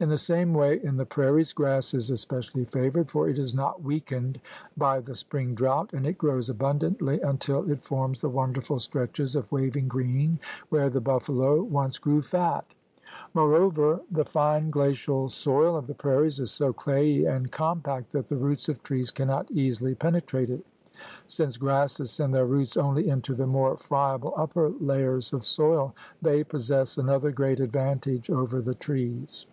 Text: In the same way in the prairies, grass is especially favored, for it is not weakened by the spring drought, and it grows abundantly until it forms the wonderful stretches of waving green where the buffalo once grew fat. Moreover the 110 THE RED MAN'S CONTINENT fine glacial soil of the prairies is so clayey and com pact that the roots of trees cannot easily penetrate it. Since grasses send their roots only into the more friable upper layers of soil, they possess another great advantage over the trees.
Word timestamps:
In 0.00 0.10
the 0.10 0.18
same 0.18 0.54
way 0.54 0.80
in 0.80 0.96
the 0.96 1.04
prairies, 1.04 1.52
grass 1.52 1.92
is 1.92 2.08
especially 2.08 2.64
favored, 2.64 3.10
for 3.10 3.28
it 3.28 3.36
is 3.36 3.52
not 3.52 3.82
weakened 3.82 4.40
by 4.76 5.00
the 5.00 5.16
spring 5.16 5.54
drought, 5.56 5.92
and 5.92 6.06
it 6.06 6.16
grows 6.18 6.48
abundantly 6.48 7.20
until 7.20 7.68
it 7.68 7.82
forms 7.82 8.20
the 8.20 8.28
wonderful 8.28 8.78
stretches 8.78 9.34
of 9.34 9.50
waving 9.50 9.88
green 9.88 10.38
where 10.68 10.88
the 10.88 11.00
buffalo 11.00 11.60
once 11.64 11.98
grew 11.98 12.22
fat. 12.22 12.64
Moreover 13.34 14.00
the 14.08 14.22
110 14.22 14.22
THE 14.22 14.22
RED 14.22 14.22
MAN'S 14.22 14.26
CONTINENT 14.28 14.28
fine 14.28 14.70
glacial 14.70 15.28
soil 15.30 15.76
of 15.76 15.88
the 15.88 15.94
prairies 15.94 16.38
is 16.38 16.52
so 16.52 16.72
clayey 16.72 17.26
and 17.26 17.50
com 17.50 17.80
pact 17.80 18.12
that 18.12 18.28
the 18.28 18.36
roots 18.36 18.68
of 18.68 18.80
trees 18.84 19.10
cannot 19.10 19.50
easily 19.50 19.96
penetrate 19.96 20.50
it. 20.50 20.64
Since 21.26 21.56
grasses 21.56 22.12
send 22.12 22.32
their 22.32 22.46
roots 22.46 22.76
only 22.76 23.08
into 23.08 23.34
the 23.34 23.48
more 23.48 23.76
friable 23.76 24.32
upper 24.36 24.68
layers 24.78 25.32
of 25.32 25.44
soil, 25.44 25.92
they 26.22 26.44
possess 26.44 26.98
another 26.98 27.32
great 27.32 27.58
advantage 27.58 28.30
over 28.30 28.62
the 28.62 28.74
trees. 28.76 29.46